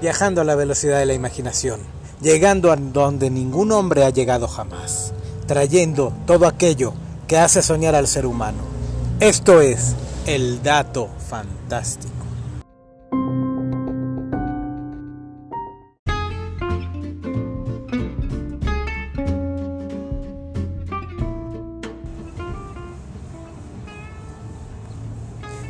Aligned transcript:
viajando 0.00 0.40
a 0.40 0.44
la 0.44 0.54
velocidad 0.54 0.98
de 0.98 1.06
la 1.06 1.14
imaginación, 1.14 1.80
llegando 2.20 2.72
a 2.72 2.76
donde 2.76 3.30
ningún 3.30 3.72
hombre 3.72 4.04
ha 4.04 4.10
llegado 4.10 4.48
jamás, 4.48 5.12
trayendo 5.46 6.12
todo 6.26 6.46
aquello 6.46 6.94
que 7.26 7.38
hace 7.38 7.62
soñar 7.62 7.94
al 7.94 8.06
ser 8.06 8.26
humano. 8.26 8.58
Esto 9.20 9.60
es 9.60 9.94
el 10.26 10.62
dato 10.62 11.08
fantástico. 11.28 12.12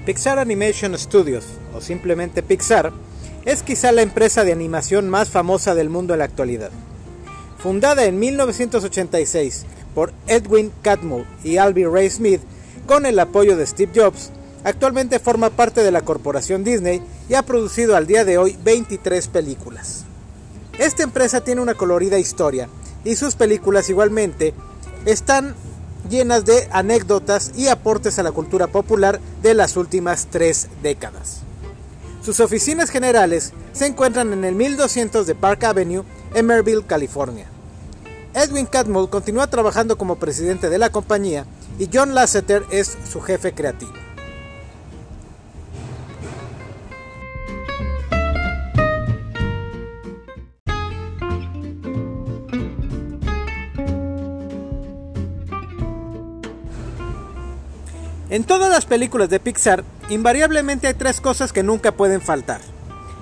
Pixar 0.09 0.39
Animation 0.39 0.99
Studios, 0.99 1.45
o 1.75 1.83
simplemente 1.83 2.43
Pixar, 2.43 2.93
es 3.49 3.63
quizá 3.63 3.93
la 3.93 4.03
empresa 4.03 4.45
de 4.45 4.53
animación 4.53 5.09
más 5.09 5.31
famosa 5.31 5.75
del 5.75 5.89
mundo 5.89 6.13
en 6.13 6.19
la 6.19 6.27
actualidad. 6.27 6.71
Fundada 7.57 8.05
en 8.05 8.19
1986 8.19 9.65
por 9.95 10.13
Edwin 10.27 10.71
Catmull 10.83 11.25
y 11.43 11.57
Albie 11.57 11.89
Ray 11.89 12.11
Smith, 12.11 12.43
con 12.87 13.07
el 13.07 13.19
apoyo 13.19 13.57
de 13.57 13.67
Steve 13.67 13.93
Jobs, 13.95 14.33
actualmente 14.65 15.19
forma 15.19 15.49
parte 15.49 15.83
de 15.83 15.91
la 15.91 16.03
corporación 16.03 16.63
Disney 16.63 17.01
y 17.31 17.35
ha 17.37 17.43
producido 17.43 17.97
al 17.97 18.07
día 18.07 18.27
de 18.27 18.37
hoy 18.37 18.55
23 18.63 19.29
películas. 19.29 20.05
Esta 20.79 21.03
empresa 21.03 21.41
tiene 21.41 21.63
una 21.63 21.73
colorida 21.73 22.19
historia 22.19 22.69
y 23.03 23.17
sus 23.17 23.35
películas 23.35 23.89
igualmente 23.89 24.53
están 25.07 25.55
llenas 26.11 26.45
de 26.45 26.69
anécdotas 26.71 27.53
y 27.57 27.69
aportes 27.69 28.19
a 28.19 28.23
la 28.23 28.33
cultura 28.33 28.67
popular 28.67 29.21
de 29.41 29.55
las 29.55 29.79
últimas 29.79 30.27
tres 30.31 30.69
décadas. 30.83 31.48
Sus 32.29 32.41
oficinas 32.41 32.91
generales 32.91 33.55
se 33.73 33.87
encuentran 33.87 34.35
en 34.35 34.45
el 34.45 34.55
1200 34.55 35.27
de 35.27 35.35
Park 35.35 35.65
Avenue, 35.65 36.05
en 36.35 36.45
Merville, 36.45 36.85
California. 36.87 37.47
Edwin 38.35 38.67
Catmull 38.67 39.09
continúa 39.09 39.47
trabajando 39.47 39.97
como 39.97 40.17
presidente 40.17 40.69
de 40.69 40.77
la 40.77 40.91
compañía 40.91 41.47
y 41.79 41.89
John 41.91 42.15
Lasseter 42.15 42.67
es 42.71 42.99
su 43.11 43.23
jefe 43.23 43.55
creativo. 43.55 43.95
En 58.29 58.45
todas 58.45 58.71
las 58.71 58.85
películas 58.85 59.31
de 59.31 59.41
Pixar, 59.41 59.83
invariablemente 60.09 60.87
hay 60.87 60.95
tres 60.95 61.21
cosas 61.21 61.53
que 61.53 61.63
nunca 61.63 61.93
pueden 61.93 62.21
faltar. 62.21 62.61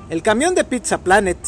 El 0.08 0.22
camión 0.22 0.54
de 0.54 0.64
Pizza 0.64 0.98
Planet, 0.98 1.38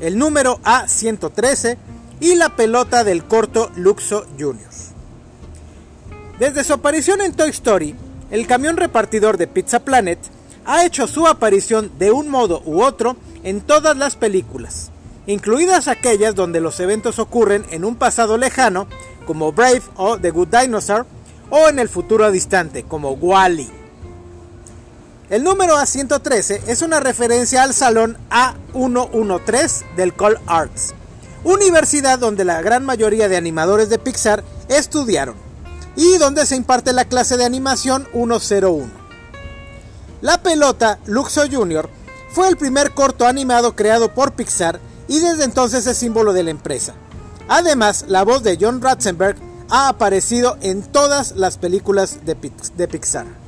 el 0.00 0.18
número 0.18 0.60
A113 0.62 1.76
y 2.20 2.34
la 2.36 2.56
pelota 2.56 3.04
del 3.04 3.24
corto 3.24 3.70
Luxo 3.76 4.26
Jr. 4.38 4.74
Desde 6.38 6.64
su 6.64 6.72
aparición 6.72 7.20
en 7.20 7.32
Toy 7.32 7.50
Story, 7.50 7.94
el 8.30 8.46
camión 8.46 8.76
repartidor 8.76 9.36
de 9.36 9.46
Pizza 9.46 9.80
Planet 9.80 10.18
ha 10.64 10.84
hecho 10.84 11.06
su 11.06 11.26
aparición 11.26 11.92
de 11.98 12.10
un 12.10 12.28
modo 12.28 12.62
u 12.64 12.82
otro 12.82 13.16
en 13.42 13.60
todas 13.60 13.96
las 13.96 14.16
películas, 14.16 14.90
incluidas 15.26 15.88
aquellas 15.88 16.34
donde 16.34 16.60
los 16.60 16.80
eventos 16.80 17.18
ocurren 17.18 17.64
en 17.70 17.84
un 17.84 17.96
pasado 17.96 18.38
lejano, 18.38 18.86
como 19.26 19.52
Brave 19.52 19.82
o 19.96 20.18
The 20.18 20.30
Good 20.30 20.48
Dinosaur, 20.48 21.06
o 21.50 21.68
en 21.68 21.78
el 21.78 21.88
futuro 21.88 22.30
distante, 22.30 22.84
como 22.84 23.12
Wally. 23.12 23.83
El 25.30 25.42
número 25.42 25.76
A113 25.78 26.64
es 26.66 26.82
una 26.82 27.00
referencia 27.00 27.62
al 27.62 27.72
salón 27.72 28.18
A113 28.28 29.94
del 29.96 30.14
Call 30.14 30.38
Arts, 30.46 30.94
universidad 31.44 32.18
donde 32.18 32.44
la 32.44 32.60
gran 32.60 32.84
mayoría 32.84 33.26
de 33.28 33.38
animadores 33.38 33.88
de 33.88 33.98
Pixar 33.98 34.44
estudiaron 34.68 35.34
y 35.96 36.18
donde 36.18 36.44
se 36.44 36.56
imparte 36.56 36.92
la 36.92 37.06
clase 37.06 37.38
de 37.38 37.44
animación 37.46 38.06
101. 38.12 38.90
La 40.20 40.42
pelota 40.42 40.98
Luxo 41.06 41.44
Jr. 41.50 41.88
fue 42.30 42.48
el 42.48 42.58
primer 42.58 42.92
corto 42.92 43.26
animado 43.26 43.74
creado 43.74 44.12
por 44.12 44.32
Pixar 44.32 44.78
y 45.08 45.20
desde 45.20 45.44
entonces 45.44 45.86
es 45.86 45.96
símbolo 45.96 46.34
de 46.34 46.42
la 46.42 46.50
empresa. 46.50 46.94
Además, 47.48 48.04
la 48.08 48.24
voz 48.24 48.42
de 48.42 48.58
John 48.60 48.82
Ratzenberg 48.82 49.36
ha 49.70 49.88
aparecido 49.88 50.58
en 50.60 50.82
todas 50.82 51.32
las 51.32 51.56
películas 51.56 52.20
de, 52.26 52.36
Pixar. 52.36 53.43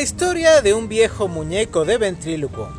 Historia 0.00 0.62
de 0.62 0.72
un 0.72 0.88
viejo 0.88 1.28
muñeco 1.28 1.84
de 1.84 1.98
ventrílocuo, 1.98 2.70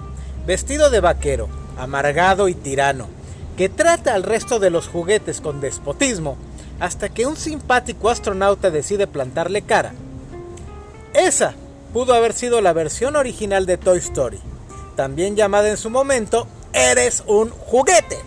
vestido 0.48 0.90
de 0.90 1.02
vaquero, 1.02 1.50
amargado 1.78 2.48
y 2.48 2.56
tirano, 2.56 3.10
que 3.56 3.70
trata 3.70 4.16
al 4.16 4.24
resto 4.24 4.58
de 4.58 4.72
los 4.72 4.88
juguetes 4.88 5.40
con 5.40 5.62
despotismo, 5.62 6.36
hasta 6.80 7.10
que 7.10 7.28
un 7.28 7.36
simpático 7.38 8.10
astronauta 8.10 8.72
decide 8.72 9.06
plantarle 9.06 9.62
cara. 9.62 9.94
Esa 11.14 11.54
pudo 11.94 12.16
haber 12.16 12.34
sido 12.34 12.60
la 12.60 12.74
versión 12.74 13.16
original 13.16 13.68
de 13.68 13.78
Toy 13.78 14.00
Story, 14.00 14.40
también 14.96 15.36
llamada 15.36 15.70
en 15.70 15.78
su 15.78 15.92
momento 15.92 16.48
Eres 16.74 17.24
un 17.28 17.52
juguete. 17.52 18.18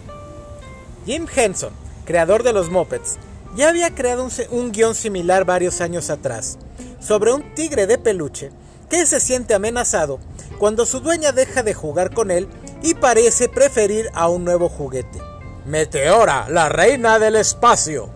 Jim 1.04 1.26
Henson, 1.34 1.72
creador 2.04 2.44
de 2.44 2.52
los 2.52 2.70
Muppets, 2.70 3.16
ya 3.56 3.70
había 3.70 3.92
creado 3.92 4.22
un, 4.22 4.30
un 4.50 4.70
guion 4.70 4.94
similar 4.94 5.44
varios 5.44 5.80
años 5.80 6.10
atrás, 6.10 6.58
sobre 7.00 7.32
un 7.32 7.56
tigre 7.56 7.88
de 7.88 7.98
peluche 7.98 8.52
que 8.88 9.06
se 9.06 9.20
siente 9.20 9.54
amenazado 9.54 10.18
cuando 10.58 10.86
su 10.86 11.00
dueña 11.00 11.32
deja 11.32 11.62
de 11.62 11.74
jugar 11.74 12.14
con 12.14 12.30
él 12.30 12.48
y 12.82 12.94
parece 12.94 13.48
preferir 13.48 14.10
a 14.14 14.28
un 14.28 14.44
nuevo 14.44 14.68
juguete. 14.68 15.20
Meteora, 15.66 16.46
la 16.48 16.68
reina 16.68 17.18
del 17.18 17.36
espacio. 17.36 18.10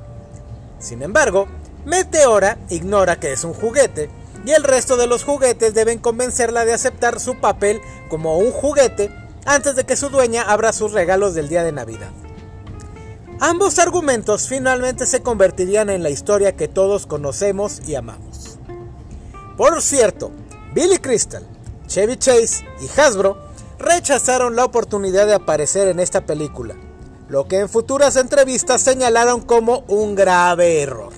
Sin 0.79 1.03
embargo, 1.03 1.47
Meteora 1.85 2.59
ignora 2.69 3.19
que 3.19 3.33
es 3.33 3.45
un 3.45 3.55
juguete 3.55 4.11
y 4.45 4.53
el 4.53 4.65
resto 4.65 4.97
de 4.97 5.07
los 5.07 5.25
juguetes 5.25 5.75
deben 5.75 5.99
convencerla 5.99 6.65
de 6.65 6.73
aceptar 6.73 7.21
su 7.21 7.41
papel 7.41 7.81
como 8.09 8.39
un 8.39 8.53
juguete 8.53 9.11
antes 9.47 9.77
de 9.77 9.85
que 9.85 9.97
su 9.97 10.11
dueña 10.11 10.43
abra 10.43 10.73
sus 10.73 10.93
regalos 10.93 11.35
del 11.35 11.49
día 11.49 11.65
de 11.65 11.73
Navidad. 11.73 12.11
Ambos 13.41 13.79
argumentos 13.79 14.49
finalmente 14.49 15.07
se 15.07 15.23
convertirían 15.23 15.91
en 15.91 16.03
la 16.03 16.11
historia 16.11 16.57
que 16.57 16.69
todos 16.69 17.07
conocemos 17.07 17.81
y 17.87 17.95
amamos. 17.95 18.59
Por 19.57 19.81
cierto, 19.81 20.33
Billy 20.75 20.99
Crystal, 20.99 21.47
Chevy 21.87 22.17
Chase 22.17 22.65
y 22.81 23.01
Hasbro 23.01 23.39
rechazaron 23.79 24.55
la 24.55 24.67
oportunidad 24.67 25.27
de 25.27 25.35
aparecer 25.35 25.89
en 25.89 25.99
esta 25.99 26.27
película, 26.27 26.75
lo 27.29 27.49
que 27.49 27.59
en 27.61 27.71
futuras 27.71 28.17
entrevistas 28.17 28.83
señalaron 28.83 29.41
como 29.41 29.85
un 29.89 30.15
grave 30.15 30.83
error. 30.83 31.13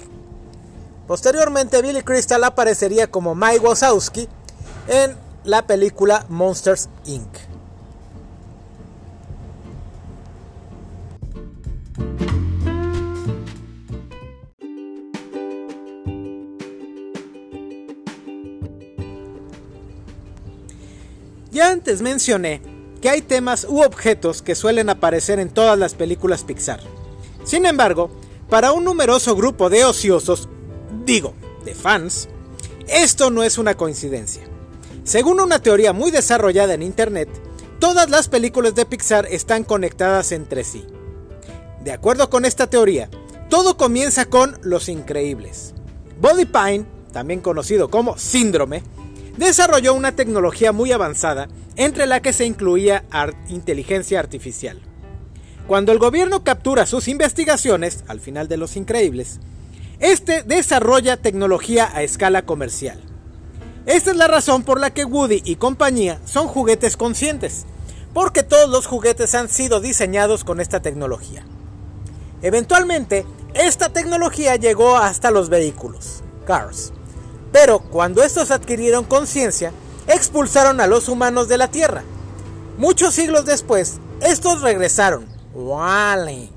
Posteriormente, 1.08 1.82
Billy 1.82 2.02
Crystal 2.02 2.44
aparecería 2.44 3.10
como 3.10 3.34
Mike 3.34 3.58
Wazowski 3.58 4.28
en 4.86 5.16
la 5.42 5.66
película 5.66 6.24
Monsters 6.28 6.88
Inc. 7.06 7.49
Ya 21.50 21.70
antes 21.70 22.02
mencioné 22.02 22.62
que 23.00 23.08
hay 23.08 23.22
temas 23.22 23.66
u 23.68 23.82
objetos 23.82 24.42
que 24.42 24.54
suelen 24.54 24.88
aparecer 24.88 25.40
en 25.40 25.50
todas 25.50 25.78
las 25.78 25.94
películas 25.94 26.44
Pixar. 26.44 26.80
Sin 27.44 27.66
embargo, 27.66 28.10
para 28.48 28.72
un 28.72 28.84
numeroso 28.84 29.34
grupo 29.34 29.70
de 29.70 29.84
ociosos, 29.84 30.48
digo, 31.04 31.34
de 31.64 31.74
fans, 31.74 32.28
esto 32.88 33.30
no 33.30 33.42
es 33.42 33.58
una 33.58 33.76
coincidencia. 33.76 34.42
Según 35.04 35.40
una 35.40 35.60
teoría 35.60 35.92
muy 35.92 36.10
desarrollada 36.10 36.74
en 36.74 36.82
Internet, 36.82 37.28
todas 37.78 38.10
las 38.10 38.28
películas 38.28 38.74
de 38.74 38.86
Pixar 38.86 39.26
están 39.30 39.64
conectadas 39.64 40.32
entre 40.32 40.64
sí. 40.64 40.84
De 41.82 41.92
acuerdo 41.92 42.28
con 42.28 42.44
esta 42.44 42.68
teoría, 42.68 43.08
todo 43.48 43.76
comienza 43.76 44.26
con 44.26 44.58
Los 44.62 44.88
Increíbles. 44.88 45.74
Body 46.20 46.44
Pine, 46.44 46.84
también 47.12 47.40
conocido 47.40 47.88
como 47.88 48.18
Síndrome, 48.18 48.82
desarrolló 49.46 49.94
una 49.94 50.12
tecnología 50.12 50.70
muy 50.70 50.92
avanzada 50.92 51.48
entre 51.76 52.06
la 52.06 52.20
que 52.20 52.32
se 52.34 52.44
incluía 52.44 53.04
inteligencia 53.48 54.20
artificial. 54.20 54.78
Cuando 55.66 55.92
el 55.92 55.98
gobierno 55.98 56.44
captura 56.44 56.84
sus 56.84 57.08
investigaciones, 57.08 58.04
al 58.06 58.20
final 58.20 58.48
de 58.48 58.58
Los 58.58 58.76
Increíbles, 58.76 59.40
este 59.98 60.42
desarrolla 60.42 61.16
tecnología 61.16 61.90
a 61.92 62.02
escala 62.02 62.42
comercial. 62.42 63.00
Esta 63.86 64.10
es 64.10 64.16
la 64.16 64.28
razón 64.28 64.62
por 64.62 64.78
la 64.78 64.90
que 64.90 65.04
Woody 65.04 65.42
y 65.44 65.56
compañía 65.56 66.20
son 66.26 66.46
juguetes 66.46 66.98
conscientes, 66.98 67.64
porque 68.12 68.42
todos 68.42 68.68
los 68.68 68.86
juguetes 68.86 69.34
han 69.34 69.48
sido 69.48 69.80
diseñados 69.80 70.44
con 70.44 70.60
esta 70.60 70.80
tecnología. 70.82 71.46
Eventualmente, 72.42 73.24
esta 73.54 73.90
tecnología 73.90 74.56
llegó 74.56 74.96
hasta 74.96 75.30
los 75.30 75.48
vehículos, 75.48 76.22
cars. 76.44 76.92
Pero 77.52 77.80
cuando 77.80 78.22
estos 78.22 78.50
adquirieron 78.50 79.04
conciencia, 79.04 79.72
expulsaron 80.06 80.80
a 80.80 80.86
los 80.86 81.08
humanos 81.08 81.48
de 81.48 81.58
la 81.58 81.68
Tierra. 81.68 82.02
Muchos 82.78 83.14
siglos 83.14 83.44
después, 83.44 83.98
estos 84.20 84.62
regresaron. 84.62 85.26
Wally. 85.54 86.50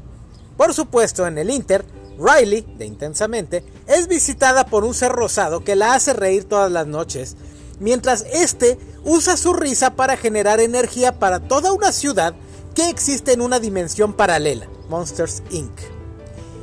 Por 0.57 0.73
supuesto, 0.73 1.25
en 1.25 1.37
el 1.37 1.49
Inter, 1.49 1.83
Riley, 2.17 2.61
de 2.77 2.85
Intensamente, 2.85 3.63
es 3.87 4.07
visitada 4.07 4.65
por 4.65 4.83
un 4.83 4.93
ser 4.93 5.11
rosado 5.11 5.63
que 5.63 5.75
la 5.75 5.95
hace 5.95 6.13
reír 6.13 6.43
todas 6.45 6.71
las 6.71 6.87
noches, 6.87 7.35
mientras 7.79 8.25
este 8.31 8.77
usa 9.03 9.35
su 9.35 9.53
risa 9.53 9.95
para 9.95 10.15
generar 10.15 10.59
energía 10.59 11.19
para 11.19 11.39
toda 11.39 11.73
una 11.73 11.91
ciudad 11.91 12.35
que 12.75 12.89
existe 12.89 13.33
en 13.33 13.41
una 13.41 13.59
dimensión 13.59 14.13
paralela, 14.13 14.67
Monsters 14.89 15.43
Inc. 15.49 15.92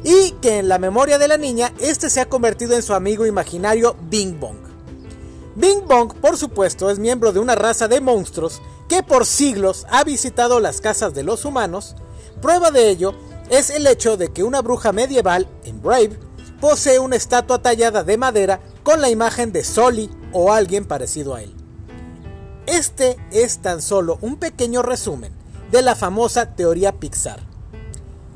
Y 0.02 0.32
que 0.40 0.58
en 0.58 0.68
la 0.68 0.78
memoria 0.78 1.18
de 1.18 1.28
la 1.28 1.36
niña, 1.36 1.72
este 1.78 2.08
se 2.08 2.20
ha 2.20 2.28
convertido 2.28 2.74
en 2.74 2.82
su 2.82 2.94
amigo 2.94 3.26
imaginario 3.26 3.96
Bing 4.08 4.40
Bong. 4.40 4.58
Bing 5.56 5.86
Bong, 5.86 6.14
por 6.14 6.36
supuesto, 6.36 6.90
es 6.90 6.98
miembro 6.98 7.32
de 7.32 7.40
una 7.40 7.54
raza 7.54 7.88
de 7.88 8.00
monstruos 8.00 8.62
que 8.88 9.02
por 9.02 9.26
siglos 9.26 9.86
ha 9.90 10.04
visitado 10.04 10.58
las 10.60 10.80
casas 10.80 11.12
de 11.12 11.22
los 11.22 11.44
humanos. 11.44 11.96
Prueba 12.40 12.70
de 12.70 12.88
ello 12.88 13.14
es 13.50 13.70
el 13.70 13.86
hecho 13.86 14.16
de 14.16 14.32
que 14.32 14.42
una 14.42 14.62
bruja 14.62 14.92
medieval 14.92 15.48
en 15.64 15.82
Brave 15.82 16.18
posee 16.60 16.98
una 16.98 17.16
estatua 17.16 17.60
tallada 17.60 18.04
de 18.04 18.16
madera 18.16 18.60
con 18.82 19.00
la 19.00 19.10
imagen 19.10 19.52
de 19.52 19.64
Soli 19.64 20.10
o 20.32 20.52
alguien 20.52 20.86
parecido 20.86 21.34
a 21.34 21.42
él. 21.42 21.54
Este 22.66 23.16
es 23.32 23.58
tan 23.58 23.82
solo 23.82 24.18
un 24.20 24.36
pequeño 24.36 24.82
resumen 24.82 25.32
de 25.72 25.82
la 25.82 25.96
famosa 25.96 26.54
teoría 26.54 26.92
Pixar. 26.92 27.49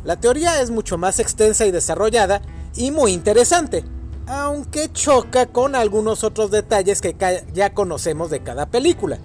La 0.05 0.17
teoría 0.17 0.61
es 0.61 0.71
mucho 0.71 0.99
más 0.99 1.19
extensa 1.19 1.65
y 1.67 1.71
desarrollada 1.71 2.43
y 2.77 2.91
muy 2.91 3.13
interesante, 3.13 3.85
aunque 4.27 4.93
choca 4.93 5.47
con 5.47 5.75
algunos 5.75 6.25
otros 6.25 6.51
detalles 6.51 7.01
que 7.01 7.17
ya 7.53 7.73
conocemos 7.73 8.31
de 8.31 8.43
cada 8.43 8.67
película, 8.67 9.19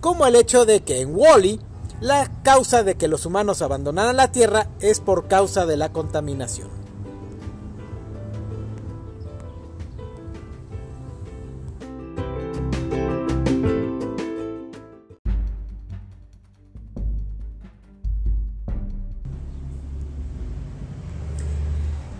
como 0.00 0.26
el 0.26 0.36
hecho 0.36 0.64
de 0.64 0.80
que 0.80 1.00
en 1.00 1.14
Wally 1.14 1.60
la 2.00 2.30
causa 2.42 2.82
de 2.82 2.96
que 2.96 3.08
los 3.08 3.26
humanos 3.26 3.62
abandonaran 3.62 4.16
la 4.16 4.32
Tierra 4.32 4.68
es 4.80 5.00
por 5.00 5.28
causa 5.28 5.66
de 5.66 5.76
la 5.76 5.92
contaminación. 5.92 6.85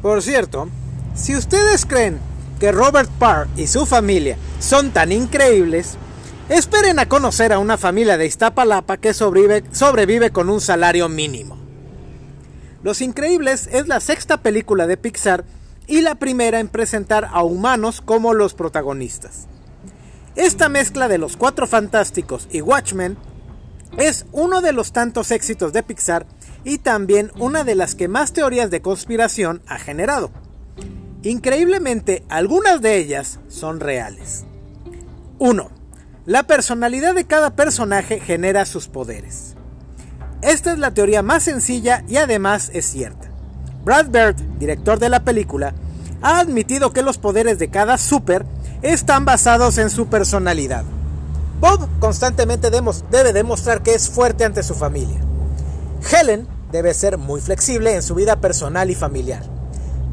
Por 0.07 0.23
cierto, 0.23 0.69
si 1.17 1.35
ustedes 1.35 1.85
creen 1.85 2.21
que 2.61 2.71
Robert 2.71 3.11
Parr 3.19 3.49
y 3.57 3.67
su 3.67 3.87
familia 3.87 4.37
son 4.61 4.93
tan 4.93 5.11
increíbles, 5.11 5.97
esperen 6.49 7.01
a 7.01 7.09
conocer 7.09 7.53
a 7.53 7.59
una 7.59 7.77
familia 7.77 8.17
de 8.17 8.27
Iztapalapa 8.27 8.99
que 8.99 9.13
sobrevive, 9.13 9.65
sobrevive 9.73 10.31
con 10.31 10.49
un 10.49 10.61
salario 10.61 11.09
mínimo. 11.09 11.59
Los 12.85 13.01
Increíbles 13.01 13.69
es 13.73 13.89
la 13.89 13.99
sexta 13.99 14.37
película 14.37 14.87
de 14.87 14.97
Pixar 14.97 15.45
y 15.89 16.03
la 16.03 16.15
primera 16.15 16.61
en 16.61 16.69
presentar 16.69 17.29
a 17.33 17.43
humanos 17.43 18.01
como 18.01 18.33
los 18.33 18.55
protagonistas. 18.55 19.49
Esta 20.37 20.69
mezcla 20.69 21.09
de 21.09 21.19
los 21.19 21.37
Cuatro 21.37 21.67
Fantásticos 21.67 22.47
y 22.53 22.61
Watchmen 22.61 23.17
es 23.99 24.25
uno 24.31 24.61
de 24.61 24.73
los 24.73 24.93
tantos 24.93 25.33
éxitos 25.33 25.73
de 25.73 25.83
Pixar 25.83 26.27
y 26.67 26.79
también 26.79 27.31
una 27.39 27.63
de 27.63 27.77
las 27.77 27.95
que 27.95 28.09
más 28.09 28.33
teorías 28.33 28.73
de 28.73 28.83
conspiración 28.83 29.63
ha 29.69 29.79
generado. 29.79 30.33
Increíblemente, 31.23 32.25
algunas 32.29 32.83
de 32.83 32.97
ellas 32.97 33.39
son 33.47 33.79
reales. 33.79 34.45
1. 35.39 35.71
La 36.25 36.43
personalidad 36.43 37.15
de 37.15 37.25
cada 37.25 37.55
personaje 37.55 38.19
genera 38.19 38.67
sus 38.67 38.89
poderes. 38.89 39.55
Esta 40.43 40.73
es 40.73 40.81
la 40.81 40.91
teoría 40.91 41.23
más 41.23 41.45
sencilla 41.45 42.03
y 42.09 42.17
además 42.17 42.73
es 42.75 42.85
cierta. 42.85 43.31
Brad 43.85 44.07
Bird, 44.07 44.35
director 44.59 44.99
de 44.99 45.09
la 45.09 45.23
película, 45.23 45.73
ha 46.21 46.41
admitido 46.41 46.93
que 46.93 47.03
los 47.03 47.19
poderes 47.19 47.61
de 47.61 47.71
cada 47.71 47.97
super 47.97 48.45
están 48.83 49.25
basados 49.25 49.79
en 49.79 49.89
su 49.89 50.09
personalidad. 50.09 50.83
Bob 51.61 51.89
constantemente 52.01 52.71
debe 52.71 53.33
demostrar 53.33 53.85
que 53.85 53.95
es 53.95 54.11
fuerte 54.11 54.45
ante 54.45 54.65
su 54.65 54.75
familia. 54.75 55.21
Helen 56.11 56.56
debe 56.73 56.95
ser 56.95 57.19
muy 57.19 57.41
flexible 57.41 57.95
en 57.95 58.03
su 58.03 58.15
vida 58.15 58.41
personal 58.41 58.91
y 58.91 58.95
familiar. 58.95 59.43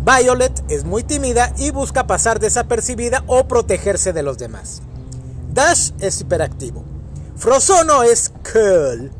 Violet 0.05 0.63
es 0.69 0.83
muy 0.83 1.03
tímida 1.03 1.53
y 1.57 1.71
busca 1.71 2.07
pasar 2.07 2.39
desapercibida 2.39 3.23
o 3.27 3.47
protegerse 3.47 4.11
de 4.11 4.23
los 4.23 4.37
demás. 4.37 4.81
Dash 5.53 5.91
es 5.99 6.19
hiperactivo. 6.21 6.83
Frozono 7.37 8.03
es 8.03 8.33
cool. 8.51 9.11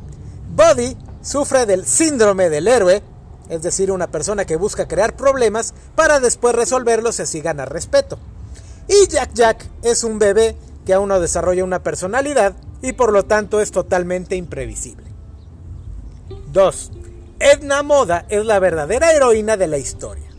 Buddy 0.55 0.97
sufre 1.21 1.65
del 1.65 1.85
síndrome 1.85 2.49
del 2.49 2.67
héroe, 2.67 3.01
es 3.49 3.61
decir, 3.61 3.91
una 3.91 4.07
persona 4.07 4.45
que 4.45 4.55
busca 4.55 4.87
crear 4.87 5.15
problemas 5.15 5.73
para 5.95 6.19
después 6.19 6.53
resolverlos 6.53 7.19
y 7.19 7.21
así 7.23 7.41
ganar 7.41 7.71
respeto. 7.71 8.17
Y 8.87 9.07
Jack 9.07 9.31
Jack 9.33 9.65
es 9.83 10.03
un 10.03 10.19
bebé 10.19 10.57
que 10.85 10.93
aún 10.93 11.09
no 11.09 11.19
desarrolla 11.19 11.63
una 11.63 11.81
personalidad 11.81 12.55
y 12.81 12.93
por 12.93 13.13
lo 13.13 13.23
tanto 13.23 13.61
es 13.61 13.71
totalmente 13.71 14.35
imprevisible. 14.35 15.05
2. 16.51 16.91
Edna 17.39 17.83
Moda 17.83 18.25
es 18.29 18.45
la 18.45 18.59
verdadera 18.59 19.11
heroína 19.11 19.57
de 19.57 19.67
la 19.67 19.77
historia. 19.77 20.29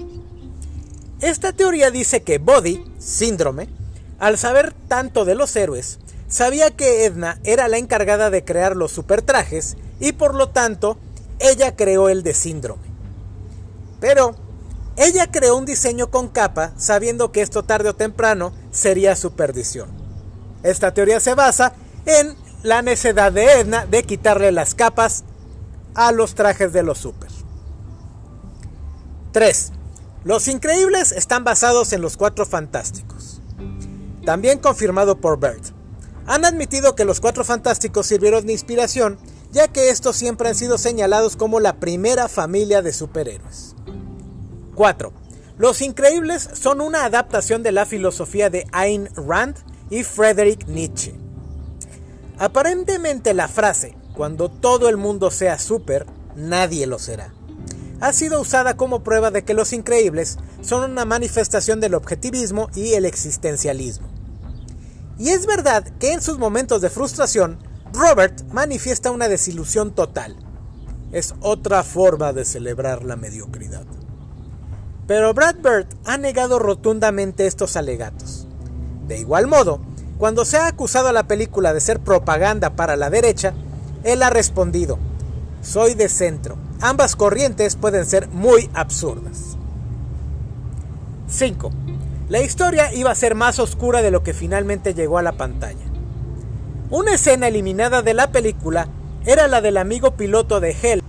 Esta 1.21 1.53
teoría 1.53 1.91
dice 1.91 2.23
que 2.23 2.39
Body, 2.39 2.85
síndrome, 2.99 3.69
al 4.19 4.39
saber 4.39 4.75
tanto 4.89 5.25
de 5.25 5.35
los 5.35 5.55
héroes, 5.57 5.99
sabía 6.29 6.71
que 6.71 7.05
Edna 7.05 7.41
era 7.45 7.69
la 7.69 7.79
encargada 7.79 8.31
de 8.31 8.45
crear 8.45 8.77
los 8.77 8.93
supertrajes 8.93 9.77
y 10.01 10.13
por 10.13 10.35
lo 10.35 10.51
tanto 10.51 10.99
ella 11.39 11.77
creó 11.77 12.09
el 12.09 12.23
de 12.23 12.35
síndrome. 12.35 12.83
Pero 14.01 14.37
ella 14.97 15.31
creó 15.31 15.57
un 15.57 15.65
diseño 15.65 16.11
con 16.11 16.29
capa 16.29 16.73
sabiendo 16.77 17.33
que 17.33 17.43
esto 17.43 17.63
tarde 17.63 17.91
o 17.91 17.95
temprano 17.95 18.53
sería 18.71 19.17
su 19.17 19.33
perdición. 19.33 19.89
Esta 20.63 20.95
teoría 20.95 21.21
se 21.21 21.35
basa 21.35 21.75
en 22.07 22.37
la 22.63 22.83
necedad 22.83 23.33
de 23.33 23.61
Edna 23.61 23.87
de 23.87 24.05
quitarle 24.05 24.53
las 24.53 24.75
capas 24.75 25.25
a 25.95 26.13
los 26.13 26.35
trajes 26.35 26.73
de 26.73 26.83
los 26.83 26.99
super. 26.99 27.31
3. 29.33 29.73
Los 30.25 30.49
increíbles 30.49 31.13
están 31.13 31.45
basados 31.45 31.93
en 31.93 32.01
los 32.01 32.17
cuatro 32.17 32.47
fantásticos. 32.47 33.41
También 34.25 34.59
confirmado 34.59 35.21
por 35.21 35.39
Bert. 35.39 35.67
Han 36.27 36.45
admitido 36.45 36.95
que 36.95 37.05
los 37.05 37.21
cuatro 37.21 37.45
fantásticos 37.45 38.07
sirvieron 38.07 38.47
de 38.47 38.53
inspiración, 38.53 39.19
ya 39.53 39.69
que 39.69 39.91
estos 39.91 40.17
siempre 40.17 40.49
han 40.49 40.55
sido 40.55 40.79
señalados 40.79 41.37
como 41.37 41.61
la 41.61 41.77
primera 41.77 42.29
familia 42.29 42.81
de 42.81 42.93
superhéroes. 42.93 43.75
4. 44.75 45.13
Los 45.59 45.83
increíbles 45.83 46.49
son 46.55 46.81
una 46.81 47.05
adaptación 47.05 47.63
de 47.63 47.73
la 47.73 47.87
filosofía 47.87 48.51
de 48.51 48.67
Ayn 48.73 49.09
Rand 49.15 49.57
y 49.91 50.03
Friedrich 50.03 50.67
Nietzsche. 50.67 51.15
Aparentemente 52.39 53.35
la 53.35 53.47
frase 53.47 53.97
cuando 54.15 54.49
todo 54.49 54.89
el 54.89 54.97
mundo 54.97 55.31
sea 55.31 55.59
súper, 55.59 56.07
nadie 56.37 56.87
lo 56.87 56.99
será. 56.99 57.35
Ha 58.01 58.13
sido 58.13 58.41
usada 58.41 58.77
como 58.77 59.03
prueba 59.03 59.31
de 59.31 59.45
que 59.45 59.55
los 59.55 59.73
increíbles 59.73 60.39
son 60.63 60.91
una 60.91 61.05
manifestación 61.05 61.81
del 61.81 61.95
objetivismo 61.95 62.69
y 62.75 62.95
el 62.95 63.05
existencialismo. 63.05 64.09
Y 65.19 65.29
es 65.31 65.47
verdad 65.47 65.85
que 65.99 66.13
en 66.13 66.21
sus 66.21 66.39
momentos 66.39 66.81
de 66.81 66.91
frustración, 66.91 67.59
Robert 67.93 68.43
manifiesta 68.53 69.11
una 69.11 69.29
desilusión 69.29 69.95
total. 69.95 70.37
Es 71.13 71.35
otra 71.41 71.85
forma 71.85 72.33
de 72.33 72.45
celebrar 72.45 73.05
la 73.05 73.17
mediocridad. 73.17 73.85
Pero 75.07 75.33
Brad 75.35 75.57
Bird 75.57 75.87
ha 76.05 76.17
negado 76.17 76.59
rotundamente 76.59 77.47
estos 77.47 77.77
alegatos. 77.77 78.49
De 79.07 79.19
igual 79.19 79.47
modo, 79.47 79.81
cuando 80.19 80.45
se 80.45 80.57
ha 80.57 80.67
acusado 80.67 81.09
a 81.09 81.13
la 81.13 81.29
película 81.29 81.73
de 81.73 81.81
ser 81.81 82.01
propaganda 82.01 82.75
para 82.75 82.97
la 82.97 83.11
derecha, 83.11 83.55
él 84.05 84.23
ha 84.23 84.31
respondido, 84.31 84.99
soy 85.63 85.95
de 85.95 86.09
centro. 86.09 86.57
Ambas 86.81 87.17
corrientes 87.17 87.77
pueden 87.77 88.05
ser 88.05 88.29
muy 88.29 88.71
absurdas. 88.75 89.57
5. 91.29 91.71
La 92.29 92.43
historia 92.43 92.93
iba 92.95 93.11
a 93.11 93.15
ser 93.15 93.35
más 93.35 93.59
oscura 93.59 94.03
de 94.03 94.11
lo 94.11 94.23
que 94.23 94.35
finalmente 94.35 94.95
llegó 94.95 95.19
a 95.19 95.23
la 95.23 95.33
pantalla. 95.33 95.85
Una 96.91 97.15
escena 97.15 97.49
eliminada 97.49 98.03
de 98.03 98.15
la 98.15 98.31
película 98.31 98.89
era 99.25 99.49
la 99.49 99.63
del 99.63 99.79
amigo 99.79 100.13
piloto 100.13 100.61
de 100.61 100.77
Hell. 100.81 101.03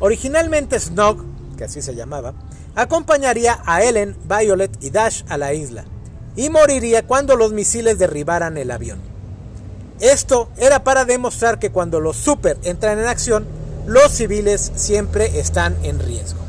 Originalmente 0.00 0.80
Snog, 0.80 1.24
que 1.58 1.64
así 1.64 1.82
se 1.82 1.94
llamaba, 1.94 2.32
acompañaría 2.74 3.60
a 3.66 3.82
Ellen, 3.82 4.16
Violet 4.24 4.82
y 4.82 4.90
Dash 4.90 5.22
a 5.28 5.36
la 5.36 5.52
isla, 5.52 5.84
y 6.34 6.48
moriría 6.48 7.06
cuando 7.06 7.36
los 7.36 7.52
misiles 7.52 7.98
derribaran 7.98 8.56
el 8.56 8.70
avión. 8.70 9.11
Esto 10.02 10.50
era 10.56 10.82
para 10.82 11.04
demostrar 11.04 11.60
que 11.60 11.70
cuando 11.70 12.00
los 12.00 12.16
super 12.16 12.58
entran 12.64 12.98
en 12.98 13.06
acción, 13.06 13.46
los 13.86 14.10
civiles 14.10 14.72
siempre 14.74 15.38
están 15.38 15.76
en 15.84 16.00
riesgo. 16.00 16.40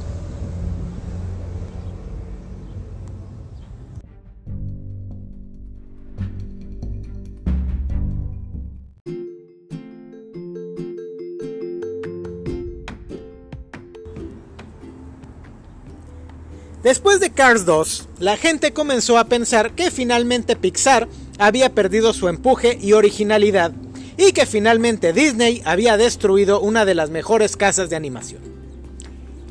Después 16.82 17.20
de 17.20 17.30
Cars 17.30 17.66
2, 17.66 18.10
la 18.18 18.36
gente 18.36 18.74
comenzó 18.74 19.20
a 19.20 19.26
pensar 19.26 19.74
que 19.74 19.92
finalmente 19.92 20.56
Pixar 20.56 21.08
había 21.40 21.74
perdido 21.74 22.14
su 22.14 22.28
empuje 22.28 22.78
y 22.82 22.94
originalidad 22.94 23.72
y 24.18 24.32
que 24.32 24.46
finalmente 24.46 25.14
Disney 25.14 25.62
había 25.66 25.98
destruido 25.98 26.62
una 26.62 26.86
de 26.86 26.96
las 26.96 27.10
mejores 27.10 27.58
casas 27.58 27.90
de 27.90 27.96
animación. 27.96 28.42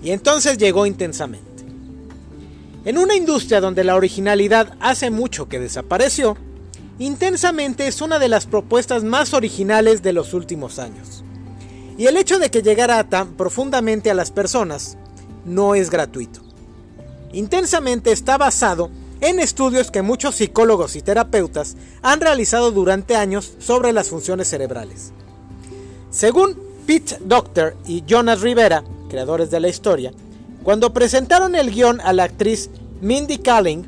Y 0.03 0.11
entonces 0.11 0.59
llegó 0.59 0.87
intensamente. 0.87 1.65
En 2.85 2.99
una 2.99 3.15
industria 3.15 3.61
donde 3.61 3.85
la 3.85 3.95
originalidad 3.95 4.77
hace 4.81 5.11
mucho 5.11 5.49
que 5.49 5.61
desapareció, 5.61 6.37
Intensamente 6.99 7.87
es 7.87 8.01
una 8.01 8.19
de 8.19 8.29
las 8.29 8.47
propuestas 8.47 9.03
más 9.03 9.35
originales 9.35 10.03
de 10.03 10.13
los 10.13 10.35
últimos 10.35 10.79
años. 10.79 11.25
Y 11.99 12.07
el 12.07 12.17
hecho 12.17 12.39
de 12.39 12.51
que 12.51 12.63
llegara 12.63 13.03
tan 13.09 13.33
profundamente 13.33 14.11
a 14.11 14.15
las 14.15 14.31
personas 14.31 14.97
no 15.45 15.75
es 15.75 15.91
gratuito. 15.91 16.43
Intensamente 17.33 18.13
está 18.13 18.39
basado 18.39 18.91
en 19.23 19.39
estudios 19.39 19.93
que 19.93 20.03
muchos 20.03 20.35
psicólogos 20.35 20.97
y 20.97 21.01
terapeutas 21.01 21.77
han 22.03 22.21
realizado 22.21 22.73
durante 22.73 23.15
años 23.15 23.55
sobre 23.61 23.93
las 23.93 24.09
funciones 24.09 24.49
cerebrales. 24.49 25.13
Según 26.11 26.59
Pete 26.87 27.19
Doctor 27.21 27.77
y 27.87 28.03
Jonas 28.05 28.41
Rivera, 28.41 28.83
creadores 29.09 29.51
de 29.51 29.61
la 29.61 29.69
historia, 29.69 30.13
cuando 30.65 30.93
presentaron 30.93 31.55
el 31.55 31.71
guion 31.71 32.01
a 32.01 32.13
la 32.13 32.25
actriz 32.25 32.69
Mindy 33.01 33.39
Kaling, 33.39 33.87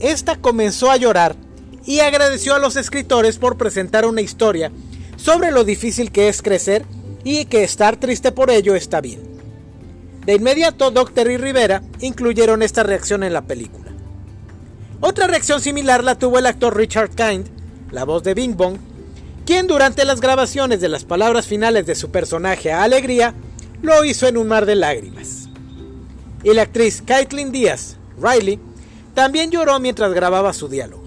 esta 0.00 0.36
comenzó 0.36 0.90
a 0.90 0.96
llorar 0.96 1.36
y 1.84 2.00
agradeció 2.00 2.54
a 2.54 2.58
los 2.58 2.76
escritores 2.76 3.36
por 3.36 3.58
presentar 3.58 4.06
una 4.06 4.22
historia 4.22 4.72
sobre 5.16 5.50
lo 5.50 5.64
difícil 5.64 6.10
que 6.10 6.30
es 6.30 6.40
crecer 6.40 6.86
y 7.22 7.44
que 7.44 7.64
estar 7.64 7.98
triste 7.98 8.32
por 8.32 8.50
ello 8.50 8.74
está 8.74 9.02
bien. 9.02 9.20
De 10.24 10.36
inmediato, 10.36 10.90
Doctor 10.90 11.30
y 11.30 11.36
Rivera 11.36 11.82
incluyeron 12.00 12.62
esta 12.62 12.82
reacción 12.82 13.22
en 13.22 13.34
la 13.34 13.42
película. 13.42 13.90
Otra 15.02 15.26
reacción 15.26 15.62
similar 15.62 16.04
la 16.04 16.18
tuvo 16.18 16.38
el 16.38 16.46
actor 16.46 16.76
Richard 16.76 17.10
Kind, 17.10 17.46
la 17.90 18.04
voz 18.04 18.22
de 18.22 18.34
Bing 18.34 18.54
Bong, 18.54 18.76
quien 19.46 19.66
durante 19.66 20.04
las 20.04 20.20
grabaciones 20.20 20.82
de 20.82 20.90
las 20.90 21.04
palabras 21.04 21.46
finales 21.46 21.86
de 21.86 21.94
su 21.94 22.10
personaje 22.10 22.70
a 22.70 22.82
Alegría 22.82 23.34
lo 23.80 24.04
hizo 24.04 24.28
en 24.28 24.36
un 24.36 24.46
mar 24.46 24.66
de 24.66 24.74
lágrimas. 24.74 25.48
Y 26.44 26.52
la 26.52 26.62
actriz 26.62 27.02
Caitlin 27.04 27.50
Díaz, 27.50 27.96
Riley, 28.20 28.60
también 29.14 29.50
lloró 29.50 29.80
mientras 29.80 30.12
grababa 30.12 30.52
su 30.52 30.68
diálogo. 30.68 31.02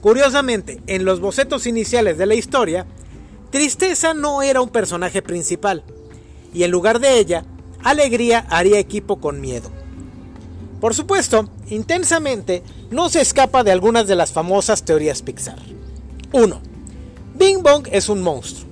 Curiosamente, 0.00 0.80
en 0.86 1.04
los 1.04 1.20
bocetos 1.20 1.66
iniciales 1.66 2.16
de 2.16 2.24
la 2.24 2.34
historia, 2.34 2.86
Tristeza 3.50 4.14
no 4.14 4.40
era 4.40 4.62
un 4.62 4.70
personaje 4.70 5.20
principal, 5.20 5.84
y 6.54 6.62
en 6.62 6.70
lugar 6.70 6.98
de 6.98 7.18
ella, 7.18 7.44
Alegría 7.84 8.46
haría 8.48 8.78
equipo 8.78 9.20
con 9.20 9.40
miedo. 9.40 9.70
Por 10.80 10.94
supuesto, 10.94 11.48
intensamente 11.68 12.62
no 12.90 13.10
se 13.10 13.20
escapa 13.20 13.62
de 13.62 13.70
algunas 13.70 14.06
de 14.06 14.16
las 14.16 14.32
famosas 14.32 14.82
teorías 14.82 15.22
Pixar. 15.22 15.58
1. 16.32 16.60
Bing 17.34 17.62
Bong 17.62 17.86
es 17.92 18.08
un 18.08 18.22
monstruo. 18.22 18.70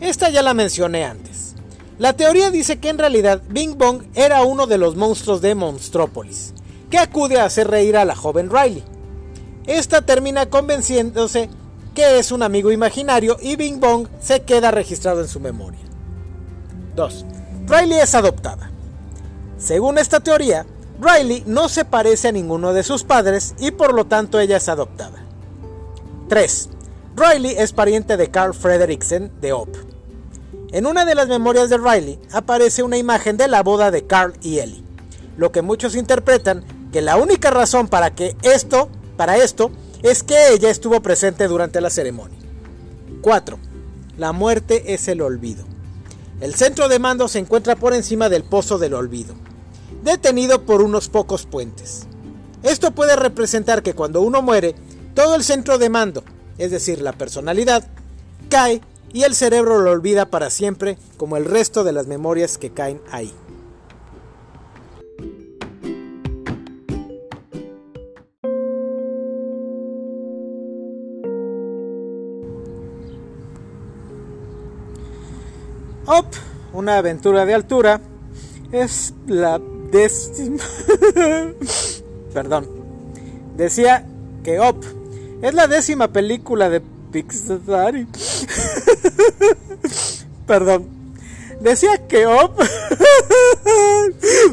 Esta 0.00 0.30
ya 0.30 0.42
la 0.42 0.54
mencioné 0.54 1.04
antes. 1.04 1.54
La 1.98 2.12
teoría 2.12 2.52
dice 2.52 2.78
que 2.78 2.88
en 2.88 2.98
realidad 2.98 3.42
Bing 3.48 3.76
Bong 3.76 4.04
era 4.14 4.42
uno 4.42 4.68
de 4.68 4.78
los 4.78 4.94
monstruos 4.94 5.40
de 5.40 5.56
Monstrópolis, 5.56 6.54
que 6.90 6.98
acude 6.98 7.40
a 7.40 7.44
hacer 7.44 7.68
reír 7.68 7.96
a 7.96 8.04
la 8.04 8.14
joven 8.14 8.48
Riley. 8.50 8.84
Esta 9.66 10.02
termina 10.02 10.46
convenciéndose 10.46 11.50
que 11.96 12.20
es 12.20 12.30
un 12.30 12.44
amigo 12.44 12.70
imaginario 12.70 13.36
y 13.42 13.56
Bing 13.56 13.80
Bong 13.80 14.06
se 14.20 14.42
queda 14.42 14.70
registrado 14.70 15.20
en 15.20 15.26
su 15.26 15.40
memoria. 15.40 15.80
2. 16.94 17.24
Riley 17.66 17.98
es 17.98 18.14
adoptada. 18.14 18.70
Según 19.58 19.98
esta 19.98 20.20
teoría, 20.20 20.64
Riley 21.00 21.44
no 21.46 21.68
se 21.68 21.84
parece 21.84 22.28
a 22.28 22.32
ninguno 22.32 22.72
de 22.72 22.82
sus 22.82 23.04
padres 23.04 23.54
y 23.58 23.70
por 23.70 23.94
lo 23.94 24.06
tanto 24.06 24.40
ella 24.40 24.56
es 24.56 24.68
adoptada. 24.68 25.24
3. 26.28 26.68
Riley 27.16 27.54
es 27.56 27.72
pariente 27.72 28.16
de 28.16 28.30
Carl 28.30 28.52
Frederiksen 28.52 29.32
de 29.40 29.52
Op. 29.52 29.68
En 30.70 30.86
una 30.86 31.04
de 31.04 31.14
las 31.14 31.28
memorias 31.28 31.70
de 31.70 31.78
Riley 31.78 32.18
aparece 32.32 32.82
una 32.82 32.98
imagen 32.98 33.36
de 33.36 33.48
la 33.48 33.62
boda 33.62 33.90
de 33.90 34.06
Carl 34.06 34.34
y 34.42 34.58
Ellie, 34.58 34.84
lo 35.36 35.52
que 35.52 35.62
muchos 35.62 35.94
interpretan 35.94 36.64
que 36.92 37.00
la 37.00 37.16
única 37.16 37.50
razón 37.50 37.88
para 37.88 38.14
que 38.14 38.36
esto, 38.42 38.88
para 39.16 39.36
esto, 39.38 39.70
es 40.02 40.22
que 40.22 40.52
ella 40.52 40.68
estuvo 40.68 41.00
presente 41.00 41.48
durante 41.48 41.80
la 41.80 41.90
ceremonia. 41.90 42.38
4. 43.22 43.58
La 44.16 44.32
muerte 44.32 44.94
es 44.94 45.08
el 45.08 45.22
olvido. 45.22 45.64
El 46.40 46.54
centro 46.54 46.88
de 46.88 46.98
mando 46.98 47.28
se 47.28 47.38
encuentra 47.38 47.76
por 47.76 47.94
encima 47.94 48.28
del 48.28 48.44
Pozo 48.44 48.78
del 48.78 48.94
Olvido, 48.94 49.34
detenido 50.08 50.62
por 50.62 50.80
unos 50.80 51.10
pocos 51.10 51.44
puentes. 51.44 52.06
Esto 52.62 52.92
puede 52.92 53.14
representar 53.14 53.82
que 53.82 53.92
cuando 53.92 54.22
uno 54.22 54.40
muere, 54.40 54.74
todo 55.14 55.34
el 55.34 55.44
centro 55.44 55.76
de 55.76 55.90
mando, 55.90 56.24
es 56.56 56.70
decir, 56.70 57.02
la 57.02 57.12
personalidad, 57.12 57.86
cae 58.48 58.80
y 59.12 59.24
el 59.24 59.34
cerebro 59.34 59.80
lo 59.80 59.90
olvida 59.90 60.24
para 60.24 60.48
siempre, 60.48 60.96
como 61.18 61.36
el 61.36 61.44
resto 61.44 61.84
de 61.84 61.92
las 61.92 62.06
memorias 62.06 62.56
que 62.56 62.70
caen 62.70 63.02
ahí. 63.10 63.34
Op, 76.06 76.26
una 76.72 76.96
aventura 76.96 77.44
de 77.44 77.52
altura, 77.52 78.00
es 78.72 79.12
la 79.26 79.60
décima... 79.90 80.62
Perdón. 82.34 82.68
Decía 83.56 84.06
que 84.44 84.60
Op 84.60 84.84
es 85.42 85.54
la 85.54 85.66
décima 85.66 86.08
película 86.08 86.68
de 86.68 86.82
Pixar. 87.12 87.60
Perdón. 90.46 90.88
Decía 91.60 92.06
que 92.06 92.26
Op... 92.26 92.60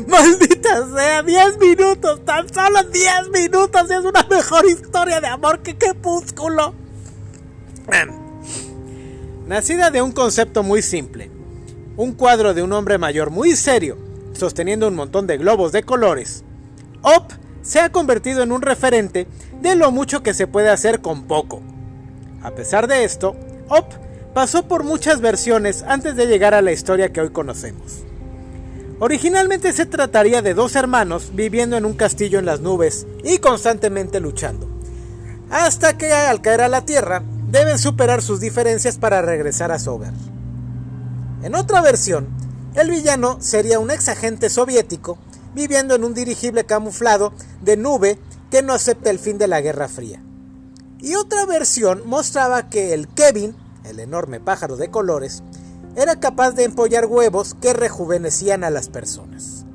Maldita 0.07 0.87
sea, 0.95 1.23
10 1.23 1.57
minutos, 1.59 2.23
tan 2.25 2.53
solo 2.53 2.83
10 2.83 3.29
minutos. 3.31 3.89
Es 3.89 4.03
una 4.03 4.27
mejor 4.29 4.65
historia 4.65 5.21
de 5.21 5.27
amor 5.27 5.61
que 5.61 5.77
Crepúsculo. 5.77 6.73
Nacida 9.45 9.91
de 9.91 10.01
un 10.01 10.11
concepto 10.11 10.63
muy 10.63 10.81
simple 10.81 11.29
un 11.97 12.13
cuadro 12.13 12.53
de 12.53 12.61
un 12.61 12.73
hombre 12.73 12.97
mayor 12.97 13.29
muy 13.29 13.55
serio, 13.55 13.97
sosteniendo 14.35 14.87
un 14.87 14.95
montón 14.95 15.27
de 15.27 15.37
globos 15.37 15.71
de 15.71 15.83
colores, 15.83 16.43
Op 17.01 17.31
se 17.61 17.79
ha 17.79 17.91
convertido 17.91 18.43
en 18.43 18.51
un 18.51 18.61
referente 18.61 19.27
de 19.61 19.75
lo 19.75 19.91
mucho 19.91 20.21
que 20.21 20.33
se 20.33 20.47
puede 20.47 20.69
hacer 20.69 21.01
con 21.01 21.23
poco. 21.23 21.61
A 22.43 22.51
pesar 22.51 22.87
de 22.87 23.03
esto, 23.03 23.35
Op 23.69 23.91
pasó 24.33 24.67
por 24.67 24.83
muchas 24.83 25.21
versiones 25.21 25.83
antes 25.87 26.15
de 26.15 26.27
llegar 26.27 26.53
a 26.53 26.61
la 26.61 26.71
historia 26.71 27.11
que 27.11 27.21
hoy 27.21 27.29
conocemos. 27.29 28.03
Originalmente 28.99 29.73
se 29.73 29.85
trataría 29.85 30.41
de 30.41 30.53
dos 30.53 30.75
hermanos 30.75 31.31
viviendo 31.33 31.75
en 31.75 31.85
un 31.85 31.93
castillo 31.93 32.39
en 32.39 32.45
las 32.45 32.61
nubes 32.61 33.07
y 33.23 33.39
constantemente 33.39 34.19
luchando, 34.19 34.69
hasta 35.49 35.97
que 35.97 36.13
al 36.13 36.41
caer 36.41 36.61
a 36.61 36.69
la 36.69 36.85
tierra 36.85 37.23
deben 37.49 37.77
superar 37.77 38.21
sus 38.21 38.39
diferencias 38.39 38.97
para 38.97 39.21
regresar 39.21 39.71
a 39.71 39.79
su 39.79 39.91
hogar. 39.91 40.13
En 41.43 41.55
otra 41.55 41.81
versión, 41.81 42.27
el 42.75 42.91
villano 42.91 43.37
sería 43.39 43.79
un 43.79 43.89
ex 43.89 44.09
agente 44.09 44.49
soviético 44.49 45.17
viviendo 45.53 45.95
en 45.95 46.03
un 46.03 46.13
dirigible 46.13 46.65
camuflado 46.65 47.33
de 47.61 47.77
nube 47.77 48.19
que 48.51 48.61
no 48.61 48.73
acepta 48.73 49.09
el 49.09 49.19
fin 49.19 49.37
de 49.37 49.47
la 49.47 49.61
Guerra 49.61 49.87
Fría. 49.87 50.21
Y 50.99 51.15
otra 51.15 51.45
versión 51.45 52.03
mostraba 52.05 52.69
que 52.69 52.93
el 52.93 53.07
Kevin, 53.07 53.55
el 53.85 53.99
enorme 53.99 54.39
pájaro 54.39 54.75
de 54.75 54.91
colores, 54.91 55.43
era 55.95 56.19
capaz 56.19 56.51
de 56.51 56.65
empollar 56.65 57.05
huevos 57.05 57.55
que 57.61 57.73
rejuvenecían 57.73 58.65
a 58.65 58.69
las 58.69 58.89
personas. 58.89 59.65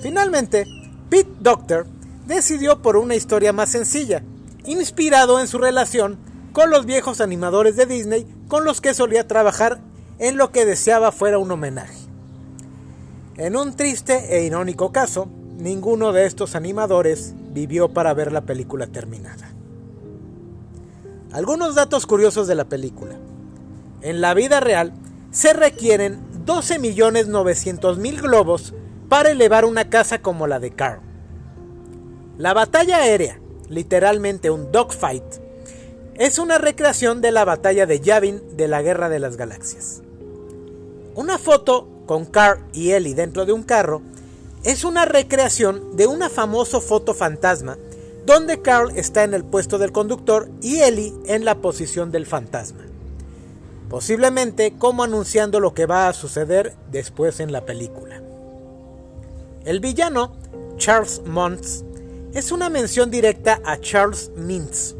Finalmente, 0.00 0.66
Pete 1.08 1.30
Doctor 1.40 1.86
decidió 2.26 2.82
por 2.82 2.96
una 2.96 3.14
historia 3.14 3.52
más 3.52 3.70
sencilla, 3.70 4.24
inspirado 4.64 5.40
en 5.40 5.46
su 5.46 5.58
relación 5.58 6.18
con 6.52 6.70
los 6.70 6.86
viejos 6.86 7.20
animadores 7.20 7.76
de 7.76 7.86
Disney 7.86 8.26
con 8.48 8.64
los 8.64 8.80
que 8.80 8.94
solía 8.94 9.28
trabajar 9.28 9.80
en 10.18 10.36
lo 10.36 10.52
que 10.52 10.64
deseaba 10.64 11.12
fuera 11.12 11.38
un 11.38 11.50
homenaje. 11.50 11.98
En 13.36 13.56
un 13.56 13.74
triste 13.74 14.36
e 14.36 14.44
irónico 14.44 14.92
caso, 14.92 15.28
ninguno 15.58 16.12
de 16.12 16.26
estos 16.26 16.54
animadores 16.54 17.34
vivió 17.50 17.88
para 17.92 18.14
ver 18.14 18.32
la 18.32 18.42
película 18.42 18.86
terminada. 18.86 19.50
Algunos 21.32 21.74
datos 21.74 22.06
curiosos 22.06 22.46
de 22.46 22.54
la 22.54 22.66
película. 22.66 23.16
En 24.02 24.20
la 24.20 24.34
vida 24.34 24.60
real 24.60 24.92
se 25.32 25.52
requieren 25.52 26.20
12.900.000 26.46 28.22
globos 28.22 28.72
para 29.08 29.32
elevar 29.32 29.64
una 29.64 29.90
casa 29.90 30.22
como 30.22 30.46
la 30.46 30.60
de 30.60 30.70
Carl. 30.70 31.00
La 32.38 32.54
batalla 32.54 32.98
aérea, 32.98 33.40
literalmente 33.68 34.50
un 34.50 34.70
dogfight, 34.70 35.24
es 36.14 36.38
una 36.38 36.58
recreación 36.58 37.20
de 37.20 37.32
la 37.32 37.44
batalla 37.44 37.86
de 37.86 37.98
Yavin 37.98 38.56
de 38.56 38.68
la 38.68 38.82
Guerra 38.82 39.08
de 39.08 39.18
las 39.18 39.36
Galaxias. 39.36 40.03
Una 41.14 41.38
foto 41.38 41.86
con 42.06 42.24
Carl 42.24 42.60
y 42.72 42.90
Ellie 42.90 43.14
dentro 43.14 43.46
de 43.46 43.52
un 43.52 43.62
carro 43.62 44.02
es 44.64 44.82
una 44.82 45.04
recreación 45.04 45.96
de 45.96 46.08
una 46.08 46.28
famosa 46.28 46.80
foto 46.80 47.14
fantasma 47.14 47.78
donde 48.26 48.62
Carl 48.62 48.90
está 48.96 49.22
en 49.22 49.32
el 49.34 49.44
puesto 49.44 49.78
del 49.78 49.92
conductor 49.92 50.50
y 50.60 50.80
Ellie 50.80 51.12
en 51.26 51.44
la 51.44 51.56
posición 51.56 52.10
del 52.10 52.26
fantasma. 52.26 52.80
Posiblemente 53.88 54.76
como 54.76 55.04
anunciando 55.04 55.60
lo 55.60 55.72
que 55.72 55.86
va 55.86 56.08
a 56.08 56.14
suceder 56.14 56.74
después 56.90 57.38
en 57.38 57.52
la 57.52 57.64
película. 57.64 58.20
El 59.64 59.78
villano, 59.78 60.34
Charles 60.78 61.22
Montz, 61.24 61.84
es 62.32 62.50
una 62.50 62.70
mención 62.70 63.10
directa 63.10 63.60
a 63.64 63.78
Charles 63.78 64.32
Mintz, 64.34 64.96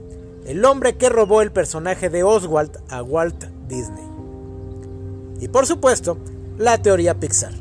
el 0.46 0.64
hombre 0.64 0.96
que 0.96 1.08
robó 1.08 1.42
el 1.42 1.50
personaje 1.50 2.08
de 2.08 2.22
Oswald 2.22 2.78
a 2.88 3.02
Walt 3.02 3.46
Disney. 3.66 4.13
Y 5.40 5.48
por 5.48 5.66
supuesto, 5.66 6.18
la 6.58 6.80
teoría 6.80 7.18
Pixar, 7.18 7.52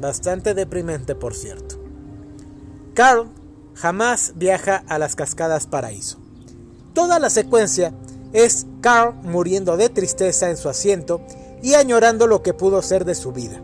bastante 0.00 0.54
deprimente 0.54 1.14
por 1.14 1.34
cierto. 1.34 1.76
Carl 2.94 3.28
jamás 3.74 4.32
viaja 4.36 4.84
a 4.88 4.98
las 4.98 5.14
cascadas 5.16 5.66
paraíso. 5.66 6.18
Toda 6.94 7.18
la 7.18 7.30
secuencia 7.30 7.92
es 8.32 8.66
Carl 8.80 9.14
muriendo 9.22 9.76
de 9.76 9.88
tristeza 9.88 10.50
en 10.50 10.56
su 10.56 10.68
asiento 10.68 11.20
y 11.62 11.74
añorando 11.74 12.26
lo 12.26 12.42
que 12.42 12.54
pudo 12.54 12.82
ser 12.82 13.04
de 13.04 13.14
su 13.14 13.32
vida, 13.32 13.60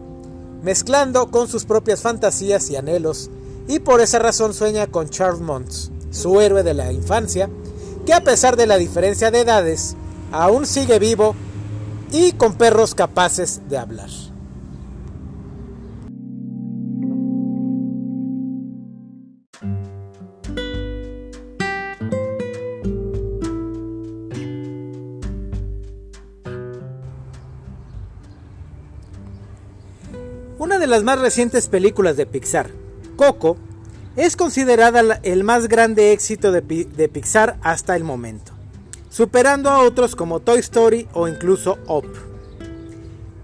mezclando 0.62 1.30
con 1.30 1.48
sus 1.48 1.64
propias 1.64 2.00
fantasías 2.00 2.70
y 2.70 2.76
anhelos, 2.76 3.30
y 3.66 3.78
por 3.78 4.00
esa 4.00 4.18
razón 4.18 4.54
sueña 4.54 4.86
con 4.86 5.08
Charles 5.08 5.40
Mons, 5.40 5.90
su 6.10 6.40
héroe 6.40 6.62
de 6.62 6.74
la 6.74 6.92
infancia, 6.92 7.48
que 8.04 8.12
a 8.12 8.22
pesar 8.22 8.56
de 8.56 8.66
la 8.66 8.76
diferencia 8.76 9.30
de 9.30 9.40
edades, 9.40 9.96
aún 10.32 10.66
sigue 10.66 10.98
vivo 10.98 11.34
y 12.14 12.30
con 12.30 12.54
perros 12.54 12.94
capaces 12.94 13.60
de 13.68 13.76
hablar. 13.76 14.08
Una 30.56 30.78
de 30.78 30.86
las 30.86 31.02
más 31.02 31.18
recientes 31.18 31.66
películas 31.66 32.16
de 32.16 32.26
Pixar, 32.26 32.70
Coco, 33.16 33.56
es 34.14 34.36
considerada 34.36 35.18
el 35.24 35.42
más 35.42 35.66
grande 35.66 36.12
éxito 36.12 36.52
de, 36.52 36.62
Pixar 37.08 37.58
hasta 37.62 37.96
el 37.96 38.04
momento, 38.04 38.53
superando 39.14 39.70
a 39.70 39.78
otros 39.78 40.16
como 40.16 40.40
Toy 40.40 40.58
Story 40.58 41.06
o 41.12 41.28
incluso 41.28 41.78
Up. 41.86 42.04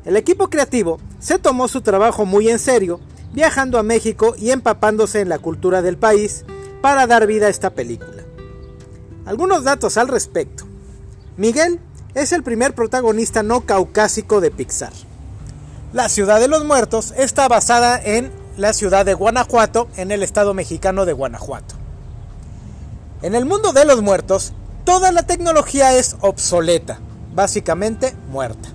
El 0.04 0.16
equipo 0.16 0.50
creativo 0.50 0.98
se 1.20 1.38
tomó 1.38 1.68
su 1.68 1.80
trabajo 1.80 2.26
muy 2.26 2.48
en 2.48 2.58
serio, 2.58 2.98
viajando 3.32 3.78
a 3.78 3.84
México 3.84 4.34
y 4.36 4.50
empapándose 4.50 5.20
en 5.20 5.28
la 5.28 5.38
cultura 5.38 5.80
del 5.80 5.96
país 5.96 6.44
para 6.82 7.06
dar 7.06 7.28
vida 7.28 7.46
a 7.46 7.50
esta 7.50 7.70
película. 7.70 8.24
Algunos 9.24 9.62
datos 9.62 9.96
al 9.96 10.08
respecto. 10.08 10.64
Miguel 11.36 11.78
es 12.14 12.32
el 12.32 12.42
primer 12.42 12.74
protagonista 12.74 13.44
no 13.44 13.60
caucásico 13.60 14.40
de 14.40 14.50
Pixar. 14.50 14.92
La 15.92 16.08
ciudad 16.08 16.40
de 16.40 16.48
los 16.48 16.64
muertos 16.64 17.14
está 17.16 17.46
basada 17.46 18.02
en 18.02 18.32
la 18.56 18.72
ciudad 18.72 19.06
de 19.06 19.14
Guanajuato, 19.14 19.86
en 19.96 20.10
el 20.10 20.24
estado 20.24 20.52
mexicano 20.52 21.04
de 21.04 21.12
Guanajuato. 21.12 21.76
En 23.22 23.36
el 23.36 23.46
mundo 23.46 23.72
de 23.72 23.84
los 23.84 24.02
muertos, 24.02 24.52
toda 24.90 25.12
la 25.12 25.22
tecnología 25.22 25.96
es 25.96 26.16
obsoleta, 26.20 26.98
básicamente 27.32 28.12
muerta. 28.28 28.70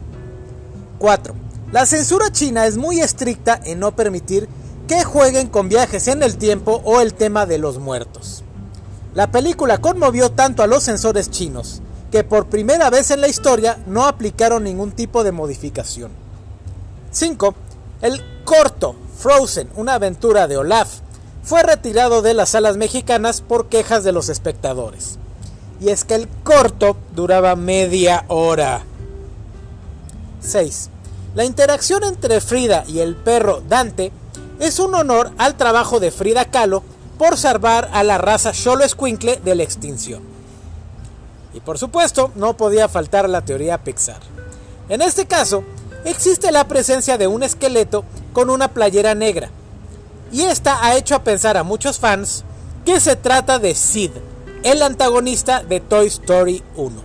4. 0.98 1.36
La 1.74 1.86
censura 1.86 2.32
china 2.32 2.68
es 2.68 2.78
muy 2.78 3.02
estricta 3.02 3.60
en 3.66 3.82
no 3.82 3.98
permitir 3.98 4.48
que 4.88 5.04
jueguen 5.04 5.50
con 5.50 5.68
viajes 5.68 6.08
en 6.08 6.24
el 6.24 6.38
tiempo 6.38 6.82
o 6.86 7.02
el 7.02 7.16
tema 7.16 7.46
de 7.46 7.58
los 7.58 7.80
muertos. 7.80 8.46
La 9.14 9.30
película 9.30 9.80
conmovió 9.80 10.32
tanto 10.32 10.64
a 10.64 10.68
los 10.68 10.84
censores 10.84 11.30
chinos 11.32 11.82
que 12.14 12.24
por 12.24 12.46
primera 12.46 12.90
vez 12.90 13.12
en 13.12 13.20
la 13.20 13.28
historia 13.28 13.78
no 13.86 14.08
aplicaron 14.08 14.64
ningún 14.64 14.94
tipo 14.94 15.22
de 15.26 15.34
modificación. 15.34 16.12
5. 17.12 17.56
El 18.02 18.24
corto 18.46 18.96
Frozen, 19.18 19.68
una 19.76 19.96
aventura 19.96 20.48
de 20.48 20.56
Olaf, 20.56 21.00
fue 21.44 21.62
retirado 21.62 22.22
de 22.22 22.34
las 22.34 22.52
salas 22.52 22.78
mexicanas 22.78 23.42
por 23.42 23.68
quejas 23.68 24.06
de 24.06 24.14
los 24.14 24.30
espectadores. 24.30 25.20
Y 25.80 25.90
es 25.90 26.06
que 26.06 26.16
el 26.16 26.28
corto 26.44 26.98
duraba 27.14 27.56
media 27.56 28.26
hora. 28.28 28.84
6. 30.42 30.90
La 31.36 31.44
interacción 31.44 32.04
entre 32.04 32.40
Frida 32.40 32.86
y 32.88 33.00
el 33.00 33.16
perro 33.16 33.62
Dante 33.68 34.12
es 34.60 34.80
un 34.80 34.96
honor 34.96 35.32
al 35.38 35.56
trabajo 35.56 36.00
de 36.00 36.12
Frida 36.12 36.46
Kahlo 36.46 36.84
por 37.18 37.38
salvar 37.38 37.90
a 37.94 38.04
la 38.04 38.18
raza 38.18 38.54
Xolo 38.54 38.84
Escuincle 38.84 39.38
de 39.44 39.56
la 39.56 39.64
extinción. 39.64 40.24
Y 41.54 41.60
por 41.60 41.78
supuesto, 41.78 42.32
no 42.36 42.58
podía 42.58 42.88
faltar 42.88 43.30
la 43.30 43.42
teoría 43.42 43.84
Pixar. 43.84 44.20
En 44.90 45.02
este 45.02 45.26
caso, 45.26 45.64
existe 46.04 46.52
la 46.52 46.68
presencia 46.68 47.18
de 47.18 47.28
un 47.28 47.44
esqueleto 47.44 48.04
con 48.34 48.50
una 48.50 48.70
playera 48.70 49.16
negra. 49.16 49.50
Y 50.32 50.44
esta 50.44 50.86
ha 50.86 50.96
hecho 50.98 51.16
a 51.16 51.24
pensar 51.24 51.58
a 51.58 51.64
muchos 51.64 52.00
fans 52.00 52.44
que 52.86 53.00
se 53.00 53.16
trata 53.16 53.58
de 53.58 53.74
Sid, 53.74 54.12
el 54.66 54.82
antagonista 54.82 55.62
de 55.62 55.80
Toy 55.80 56.08
Story 56.08 56.64
1. 56.76 56.96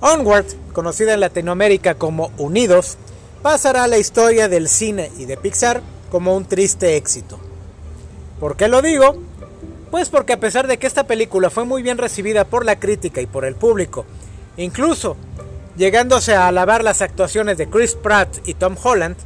Onward, 0.00 0.46
conocida 0.72 1.14
en 1.14 1.20
Latinoamérica 1.20 1.94
como 1.94 2.32
Unidos, 2.38 2.98
pasará 3.40 3.84
a 3.84 3.88
la 3.88 3.98
historia 3.98 4.48
del 4.48 4.68
cine 4.68 5.12
y 5.16 5.26
de 5.26 5.36
Pixar 5.36 5.80
como 6.10 6.36
un 6.36 6.44
triste 6.44 6.96
éxito. 6.96 7.38
¿Por 8.40 8.56
qué 8.56 8.66
lo 8.66 8.82
digo? 8.82 9.14
Pues 9.92 10.08
porque 10.08 10.32
a 10.32 10.40
pesar 10.40 10.66
de 10.66 10.78
que 10.78 10.88
esta 10.88 11.06
película 11.06 11.50
fue 11.50 11.64
muy 11.64 11.82
bien 11.82 11.98
recibida 11.98 12.44
por 12.44 12.64
la 12.64 12.80
crítica 12.80 13.20
y 13.20 13.26
por 13.26 13.44
el 13.44 13.54
público, 13.54 14.04
incluso 14.56 15.16
llegándose 15.78 16.34
a 16.34 16.48
alabar 16.48 16.82
las 16.82 17.00
actuaciones 17.00 17.56
de 17.56 17.70
Chris 17.70 17.94
Pratt 17.94 18.28
y 18.44 18.54
Tom 18.54 18.76
Holland, 18.82 19.16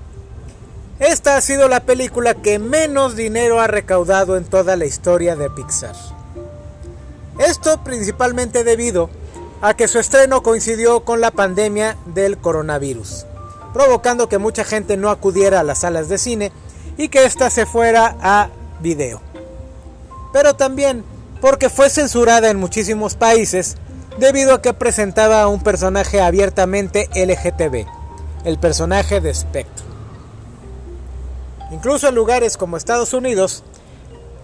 esta 1.01 1.37
ha 1.37 1.41
sido 1.41 1.67
la 1.67 1.81
película 1.81 2.35
que 2.35 2.59
menos 2.59 3.17
dinero 3.17 3.61
ha 3.61 3.67
recaudado 3.67 4.37
en 4.37 4.45
toda 4.45 4.77
la 4.77 4.85
historia 4.85 5.35
de 5.35 5.51
Pixar. 5.51 5.97
Esto 7.39 7.83
principalmente 7.83 8.63
debido 8.63 9.11
a 9.63 9.75
que 9.75 9.89
su 9.89 9.99
estreno 9.99 10.43
coincidió 10.43 11.01
con 11.05 11.21
la 11.21 11.31
pandemia 11.31 11.97
del 12.07 12.37
coronavirus, 12.37 13.27
provocando 13.73 14.29
que 14.29 14.39
mucha 14.39 14.65
gente 14.65 14.97
no 14.97 15.11
acudiera 15.11 15.61
a 15.61 15.65
las 15.65 15.81
salas 15.81 16.09
de 16.09 16.19
cine 16.19 16.53
y 16.99 17.09
que 17.09 17.25
ésta 17.25 17.49
se 17.49 17.65
fuera 17.65 18.17
a 18.21 18.51
video. 18.81 19.23
Pero 20.33 20.55
también 20.55 21.05
porque 21.41 21.71
fue 21.71 21.91
censurada 21.91 22.51
en 22.51 22.59
muchísimos 22.59 23.17
países 23.17 23.77
debido 24.19 24.55
a 24.55 24.63
que 24.63 24.75
presentaba 24.75 25.43
a 25.43 25.49
un 25.49 25.63
personaje 25.63 26.21
abiertamente 26.21 27.09
LGTB, 27.15 27.87
el 28.45 28.59
personaje 28.59 29.21
de 29.21 29.35
Spectre. 29.35 29.85
Incluso 31.71 32.09
en 32.09 32.15
lugares 32.15 32.57
como 32.57 32.77
Estados 32.77 33.15
Unidos, 33.15 33.65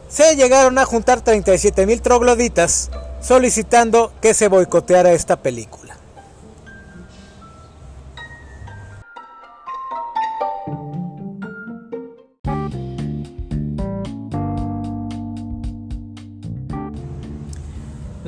se 0.08 0.36
llegaron 0.36 0.78
a 0.78 0.86
juntar 0.86 1.22
37.000 1.22 2.00
trogloditas 2.00 2.90
solicitando 3.20 4.12
que 4.22 4.32
se 4.32 4.48
boicoteara 4.48 5.12
esta 5.12 5.36
película. 5.42 5.87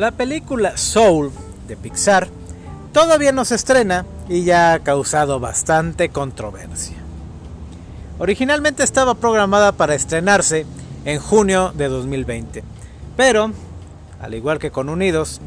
La 0.00 0.12
película 0.12 0.78
Soul 0.78 1.30
de 1.68 1.76
Pixar 1.76 2.26
todavía 2.90 3.32
no 3.32 3.44
se 3.44 3.54
estrena 3.54 4.06
y 4.30 4.44
ya 4.44 4.72
ha 4.72 4.78
causado 4.78 5.40
bastante 5.40 6.08
controversia. 6.08 6.96
Originalmente 8.18 8.82
estaba 8.82 9.12
programada 9.12 9.72
para 9.72 9.94
estrenarse 9.94 10.64
en 11.04 11.20
junio 11.20 11.74
de 11.76 11.88
2020, 11.88 12.64
pero, 13.14 13.52
al 14.22 14.32
igual 14.32 14.58
que 14.58 14.70
con 14.70 14.88
Unidos, 14.88 15.42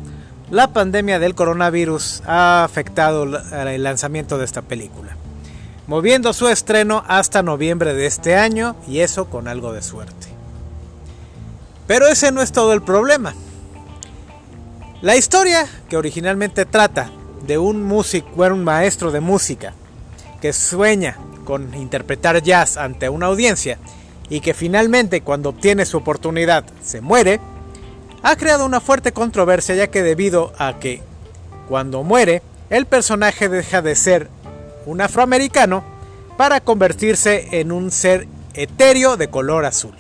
la 0.51 0.67
pandemia 0.67 1.17
del 1.17 1.33
coronavirus 1.33 2.21
ha 2.27 2.63
afectado 2.63 3.23
el 3.23 3.81
lanzamiento 3.81 4.37
de 4.37 4.45
esta 4.45 4.61
película. 4.61 5.17
moviendo 5.87 6.31
su 6.31 6.47
estreno 6.47 7.03
hasta 7.07 7.41
noviembre 7.41 7.95
de 7.95 8.05
este 8.05 8.35
año 8.35 8.75
y 8.87 8.99
eso 8.99 9.25
con 9.25 9.47
algo 9.47 9.73
de 9.73 9.81
suerte. 9.81 10.27
Pero 11.87 12.05
ese 12.05 12.31
no 12.31 12.43
es 12.43 12.51
todo 12.51 12.73
el 12.73 12.83
problema. 12.83 13.33
La 15.03 15.17
historia 15.17 15.67
que 15.89 15.97
originalmente 15.97 16.63
trata 16.63 17.11
de 17.45 17.57
un 17.57 17.83
músico, 17.83 18.29
un 18.43 18.63
maestro 18.63 19.11
de 19.11 19.19
música 19.19 19.73
que 20.39 20.53
sueña 20.53 21.17
con 21.43 21.75
interpretar 21.75 22.41
jazz 22.41 22.77
ante 22.77 23.09
una 23.09 23.25
audiencia 23.25 23.79
y 24.29 24.39
que 24.39 24.53
finalmente 24.53 25.19
cuando 25.19 25.49
obtiene 25.49 25.85
su 25.85 25.97
oportunidad 25.97 26.63
se 26.81 27.01
muere, 27.01 27.41
ha 28.21 28.37
creado 28.37 28.65
una 28.65 28.79
fuerte 28.79 29.11
controversia 29.11 29.75
ya 29.75 29.87
que 29.87 30.03
debido 30.03 30.53
a 30.57 30.79
que 30.79 31.01
cuando 31.67 32.03
muere 32.03 32.41
el 32.69 32.85
personaje 32.85 33.49
deja 33.49 33.81
de 33.81 33.95
ser 33.95 34.29
un 34.85 35.01
afroamericano 35.01 35.83
para 36.37 36.61
convertirse 36.61 37.59
en 37.59 37.73
un 37.73 37.91
ser 37.91 38.25
etéreo 38.53 39.17
de 39.17 39.27
color 39.27 39.65
azul. 39.65 39.97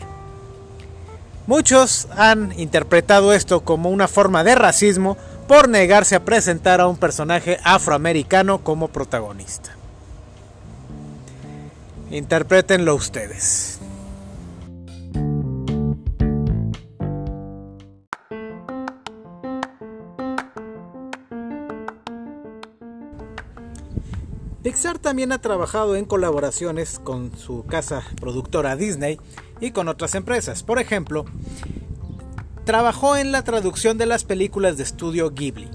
Muchos 1.45 2.07
han 2.15 2.57
interpretado 2.57 3.33
esto 3.33 3.61
como 3.61 3.89
una 3.89 4.07
forma 4.07 4.45
de 4.45 4.55
racismo 4.55 5.17
por 5.47 5.67
negarse 5.67 6.15
a 6.15 6.23
presentar 6.23 6.79
a 6.79 6.87
un 6.87 6.95
personaje 6.95 7.59
afroamericano 7.63 8.59
como 8.63 8.87
protagonista. 8.87 9.71
Interpretenlo 12.11 12.95
ustedes. 12.95 13.79
Pixar 24.63 24.97
también 24.97 25.33
ha 25.33 25.39
trabajado 25.39 25.97
en 25.97 26.05
colaboraciones 26.05 26.97
con 26.97 27.37
su 27.37 27.65
casa 27.65 28.01
productora 28.21 28.77
Disney 28.77 29.19
y 29.63 29.71
con 29.71 29.87
otras 29.87 30.13
empresas. 30.13 30.61
Por 30.61 30.77
ejemplo, 30.77 31.23
trabajó 32.65 33.15
en 33.15 33.31
la 33.31 33.43
traducción 33.43 33.97
de 33.97 34.05
las 34.05 34.25
películas 34.25 34.75
de 34.75 34.83
estudio 34.83 35.31
Ghibli. 35.31 35.69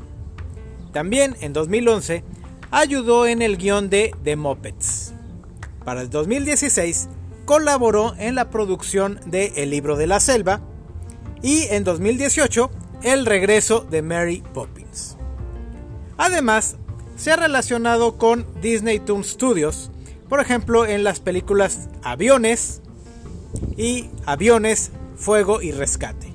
También 0.92 1.36
en 1.40 1.54
2011 1.54 2.22
ayudó 2.70 3.26
en 3.26 3.40
el 3.40 3.56
guion 3.56 3.88
de 3.88 4.14
The 4.24 4.36
Muppets. 4.36 5.14
Para 5.86 6.02
el 6.02 6.10
2016 6.10 7.08
colaboró 7.46 8.14
en 8.18 8.34
la 8.34 8.50
producción 8.50 9.20
de 9.24 9.54
El 9.56 9.70
libro 9.70 9.96
de 9.96 10.06
la 10.06 10.20
selva 10.20 10.60
y 11.42 11.62
en 11.70 11.82
2018 11.82 12.70
el 13.04 13.24
regreso 13.24 13.86
de 13.88 14.02
Mary 14.02 14.42
Poppins. 14.52 15.16
Además, 16.18 16.76
se 17.16 17.32
ha 17.32 17.36
relacionado 17.36 18.18
con 18.18 18.46
Disney 18.60 18.98
Toon 18.98 19.24
Studios, 19.24 19.90
por 20.28 20.40
ejemplo 20.40 20.84
en 20.84 21.04
las 21.04 21.20
películas 21.20 21.88
Aviones 22.02 22.82
y 23.78 24.10
Aviones, 24.26 24.90
Fuego 25.16 25.62
y 25.62 25.72
Rescate. 25.72 26.30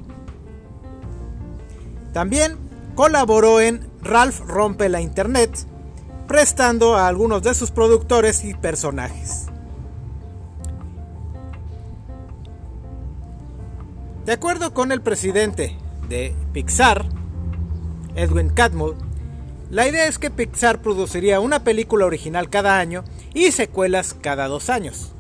También 2.13 2.58
colaboró 2.95 3.60
en 3.60 3.88
Ralph 4.01 4.39
Rompe 4.47 4.89
la 4.89 5.01
Internet, 5.01 5.67
prestando 6.27 6.95
a 6.95 7.08
algunos 7.08 7.43
de 7.43 7.53
sus 7.53 7.69
productores 7.69 8.43
y 8.45 8.53
personajes. 8.53 9.47
De 14.25 14.32
acuerdo 14.32 14.73
con 14.73 14.93
el 14.93 15.01
presidente 15.01 15.77
de 16.08 16.34
Pixar, 16.53 17.06
Edwin 18.15 18.49
Catmull, 18.49 18.95
la 19.69 19.88
idea 19.88 20.08
es 20.08 20.17
que 20.17 20.29
Pixar 20.29 20.82
produciría 20.82 21.41
una 21.41 21.63
película 21.63 22.06
original 22.06 22.49
cada 22.49 22.79
año 22.79 23.03
y 23.34 23.51
secuelas 23.51 24.13
cada 24.13 24.47
dos 24.47 24.69
años. 24.69 25.13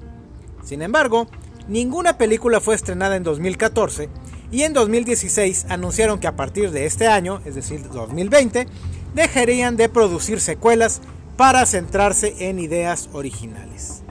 Sin 0.63 0.81
embargo, 0.81 1.27
ninguna 1.67 2.17
película 2.17 2.59
fue 2.59 2.75
estrenada 2.75 3.15
en 3.15 3.23
2014 3.23 4.09
y 4.51 4.63
en 4.63 4.73
2016 4.73 5.65
anunciaron 5.69 6.19
que 6.19 6.27
a 6.27 6.35
partir 6.35 6.71
de 6.71 6.85
este 6.85 7.07
año, 7.07 7.41
es 7.45 7.55
decir, 7.55 7.89
2020, 7.89 8.67
dejarían 9.15 9.77
de 9.77 9.89
producir 9.89 10.39
secuelas 10.39 11.01
para 11.37 11.65
centrarse 11.65 12.35
en 12.49 12.59
ideas 12.59 13.09
originales. 13.13 14.02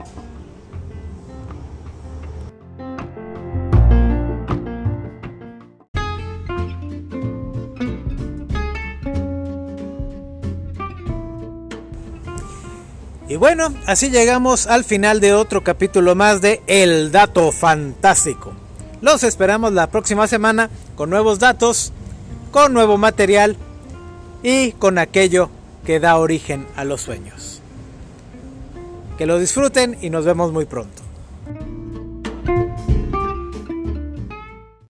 Y 13.33 13.35
bueno, 13.35 13.73
así 13.87 14.11
llegamos 14.11 14.67
al 14.67 14.83
final 14.83 15.19
de 15.19 15.33
otro 15.33 15.63
capítulo 15.63 16.13
más 16.13 16.39
de 16.39 16.61
El 16.67 17.11
Dato 17.11 17.51
Fantástico. 17.51 18.53
Los 19.01 19.23
esperamos 19.23 19.73
la 19.73 19.87
próxima 19.87 20.27
semana 20.27 20.69
con 20.93 21.09
nuevos 21.09 21.39
datos, 21.39 21.93
con 22.51 22.73
nuevo 22.73 22.99
material 22.99 23.57
y 24.43 24.73
con 24.73 24.99
aquello 24.99 25.49
que 25.83 25.99
da 25.99 26.17
origen 26.17 26.67
a 26.75 26.83
los 26.83 27.01
sueños. 27.01 27.59
Que 29.17 29.25
lo 29.25 29.39
disfruten 29.39 29.97
y 29.99 30.11
nos 30.11 30.25
vemos 30.25 30.51
muy 30.51 30.65
pronto. 30.65 31.01